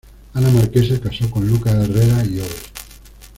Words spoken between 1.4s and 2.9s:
Lucas Herrera y Obes.